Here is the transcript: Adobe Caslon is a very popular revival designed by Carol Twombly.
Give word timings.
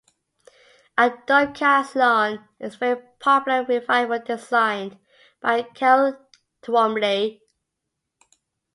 Adobe 0.97 1.53
Caslon 1.53 2.43
is 2.59 2.73
a 2.73 2.77
very 2.79 3.01
popular 3.19 3.63
revival 3.65 4.17
designed 4.17 4.97
by 5.41 5.61
Carol 5.75 6.17
Twombly. 6.63 7.39